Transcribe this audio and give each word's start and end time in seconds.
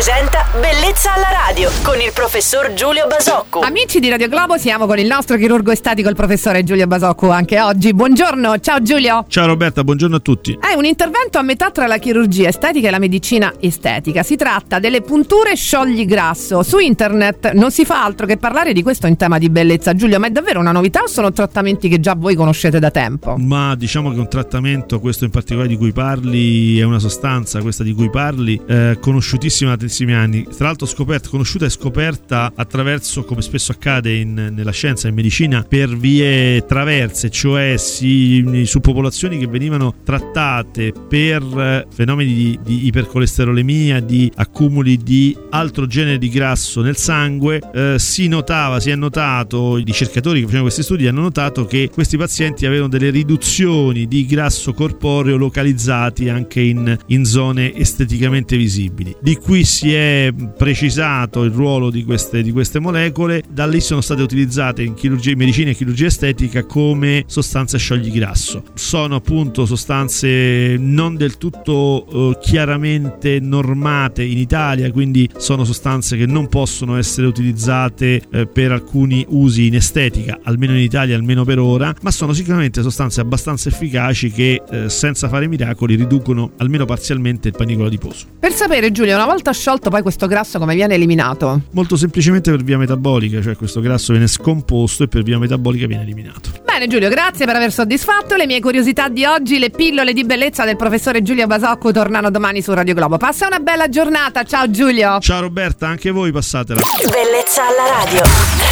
presenta 0.00 0.46
Bellezza 0.58 1.12
alla 1.12 1.28
radio 1.46 1.70
con 1.82 2.00
il 2.00 2.10
professor 2.14 2.72
Giulio 2.72 3.06
Basocco. 3.06 3.60
Amici 3.60 4.00
di 4.00 4.08
Radio 4.08 4.28
Globo, 4.28 4.56
siamo 4.56 4.86
con 4.86 4.98
il 4.98 5.06
nostro 5.06 5.36
chirurgo 5.36 5.72
estetico, 5.72 6.08
il 6.08 6.14
professore 6.14 6.64
Giulio 6.64 6.86
Basocco, 6.86 7.28
anche 7.28 7.60
oggi. 7.60 7.92
Buongiorno, 7.92 8.58
ciao 8.60 8.80
Giulio. 8.80 9.26
Ciao 9.28 9.44
Roberta, 9.44 9.84
buongiorno 9.84 10.16
a 10.16 10.20
tutti. 10.20 10.58
È 10.58 10.72
un 10.72 10.86
intervento 10.86 11.36
a 11.36 11.42
metà 11.42 11.70
tra 11.70 11.86
la 11.86 11.98
chirurgia 11.98 12.48
estetica 12.48 12.88
e 12.88 12.90
la 12.90 12.98
medicina 12.98 13.52
estetica. 13.60 14.22
Si 14.22 14.36
tratta 14.36 14.78
delle 14.78 15.02
punture 15.02 15.54
sciogli 15.54 16.06
grasso. 16.06 16.62
Su 16.62 16.78
internet 16.78 17.52
non 17.52 17.70
si 17.70 17.84
fa 17.84 18.02
altro 18.02 18.24
che 18.24 18.38
parlare 18.38 18.72
di 18.72 18.82
questo 18.82 19.06
in 19.06 19.18
tema 19.18 19.36
di 19.36 19.50
bellezza. 19.50 19.92
Giulio, 19.94 20.18
ma 20.18 20.28
è 20.28 20.30
davvero 20.30 20.60
una 20.60 20.72
novità 20.72 21.02
o 21.02 21.08
sono 21.08 21.30
trattamenti 21.30 21.90
che 21.90 22.00
già 22.00 22.14
voi 22.16 22.36
conoscete 22.36 22.78
da 22.78 22.90
tempo? 22.90 23.36
Ma 23.36 23.74
diciamo 23.74 24.10
che 24.12 24.18
un 24.18 24.30
trattamento, 24.30 24.98
questo 24.98 25.26
in 25.26 25.30
particolare 25.30 25.68
di 25.68 25.76
cui 25.76 25.92
parli, 25.92 26.78
è 26.78 26.84
una 26.84 26.98
sostanza, 26.98 27.60
questa 27.60 27.84
di 27.84 27.92
cui 27.92 28.08
parli, 28.08 28.58
eh, 28.66 28.96
conosciutissima 28.98 29.76
da 29.90 29.96
tantissimi 30.00 30.14
anni. 30.14 30.44
Tra 30.44 30.66
l'altro 30.66 30.86
scoperta, 30.86 31.28
conosciuta 31.28 31.66
e 31.66 31.70
scoperta 31.70 32.52
attraverso, 32.54 33.24
come 33.24 33.42
spesso 33.42 33.72
accade 33.72 34.14
in, 34.14 34.52
nella 34.54 34.70
scienza 34.70 35.06
e 35.06 35.10
in 35.10 35.16
medicina, 35.16 35.64
per 35.68 35.96
vie 35.96 36.64
traverse, 36.64 37.28
cioè 37.30 37.76
si, 37.76 38.62
su 38.64 38.80
popolazioni 38.80 39.38
che 39.38 39.46
venivano 39.46 39.94
trattate 40.04 40.92
per 41.08 41.42
eh, 41.42 41.86
fenomeni 41.92 42.32
di, 42.32 42.58
di 42.62 42.86
ipercolesterolemia, 42.86 44.00
di 44.00 44.30
accumuli 44.36 44.96
di 44.96 45.36
altro 45.50 45.86
genere 45.86 46.18
di 46.18 46.28
grasso 46.28 46.80
nel 46.80 46.96
sangue, 46.96 47.60
eh, 47.74 47.96
si 47.98 48.28
notava, 48.28 48.78
si 48.80 48.90
è 48.90 48.94
notato, 48.94 49.76
i 49.76 49.84
ricercatori 49.84 50.38
che 50.38 50.44
facevano 50.44 50.64
questi 50.64 50.82
studi 50.82 51.06
hanno 51.06 51.22
notato 51.22 51.64
che 51.64 51.90
questi 51.92 52.16
pazienti 52.16 52.66
avevano 52.66 52.88
delle 52.88 53.10
riduzioni 53.10 54.06
di 54.06 54.26
grasso 54.26 54.72
corporeo 54.72 55.36
localizzati 55.36 56.28
anche 56.28 56.60
in, 56.60 56.96
in 57.06 57.24
zone 57.24 57.74
esteticamente 57.74 58.56
visibili. 58.56 59.16
Di 59.20 59.36
qui 59.36 59.64
si 59.64 59.79
è 59.88 60.32
precisato 60.56 61.42
il 61.42 61.52
ruolo 61.52 61.90
di 61.90 62.04
queste, 62.04 62.42
di 62.42 62.52
queste 62.52 62.78
molecole, 62.78 63.42
da 63.48 63.66
lì 63.66 63.80
sono 63.80 64.00
state 64.00 64.20
utilizzate 64.22 64.82
in, 64.82 64.94
chirurgia, 64.94 65.30
in 65.30 65.38
medicina 65.38 65.70
e 65.70 65.74
chirurgia 65.74 66.06
estetica 66.06 66.64
come 66.64 67.24
sostanze 67.26 67.78
sciogli 67.78 68.10
grasso. 68.12 68.64
Sono 68.74 69.14
appunto 69.16 69.64
sostanze 69.66 70.76
non 70.78 71.16
del 71.16 71.38
tutto 71.38 72.06
eh, 72.06 72.38
chiaramente 72.40 73.40
normate 73.40 74.22
in 74.22 74.38
Italia, 74.38 74.90
quindi 74.90 75.28
sono 75.38 75.64
sostanze 75.64 76.16
che 76.16 76.26
non 76.26 76.48
possono 76.48 76.96
essere 76.96 77.26
utilizzate 77.26 78.22
eh, 78.30 78.46
per 78.46 78.72
alcuni 78.72 79.24
usi 79.28 79.66
in 79.66 79.76
estetica, 79.76 80.40
almeno 80.42 80.72
in 80.72 80.82
Italia, 80.82 81.16
almeno 81.16 81.44
per 81.44 81.58
ora, 81.58 81.94
ma 82.02 82.10
sono 82.10 82.32
sicuramente 82.32 82.82
sostanze 82.82 83.20
abbastanza 83.20 83.68
efficaci 83.68 84.30
che 84.30 84.62
eh, 84.70 84.88
senza 84.88 85.28
fare 85.28 85.46
miracoli 85.48 85.94
riducono 85.94 86.52
almeno 86.58 86.84
parzialmente 86.84 87.48
il 87.48 87.54
panicolo 87.56 87.86
adiposo. 87.86 88.26
Per 88.38 88.52
sapere 88.52 88.92
Giulia, 88.92 89.16
una 89.16 89.26
volta 89.26 89.52
sciolto 89.70 89.90
poi 89.90 90.02
questo 90.02 90.26
grasso 90.26 90.58
come 90.58 90.74
viene 90.74 90.94
eliminato? 90.94 91.62
Molto 91.72 91.96
semplicemente 91.96 92.50
per 92.50 92.64
via 92.64 92.76
metabolica, 92.76 93.40
cioè 93.40 93.54
questo 93.54 93.80
grasso 93.80 94.10
viene 94.10 94.26
scomposto 94.26 95.04
e 95.04 95.08
per 95.08 95.22
via 95.22 95.38
metabolica 95.38 95.86
viene 95.86 96.02
eliminato. 96.02 96.50
Bene 96.64 96.88
Giulio, 96.88 97.08
grazie 97.08 97.46
per 97.46 97.54
aver 97.54 97.70
soddisfatto 97.70 98.34
le 98.34 98.46
mie 98.46 98.60
curiosità 98.60 99.08
di 99.08 99.24
oggi, 99.24 99.58
le 99.58 99.70
pillole 99.70 100.12
di 100.12 100.24
bellezza 100.24 100.64
del 100.64 100.76
professore 100.76 101.22
Giulio 101.22 101.46
Basocco 101.46 101.92
tornano 101.92 102.30
domani 102.30 102.62
su 102.62 102.72
Radio 102.72 102.94
Globo. 102.94 103.16
Passa 103.16 103.46
una 103.46 103.60
bella 103.60 103.88
giornata, 103.88 104.42
ciao 104.42 104.68
Giulio! 104.70 105.20
Ciao 105.20 105.40
Roberta, 105.40 105.86
anche 105.86 106.10
voi 106.10 106.32
passatela. 106.32 106.80
Bellezza 107.04 107.62
alla 107.62 108.04
radio. 108.04 108.69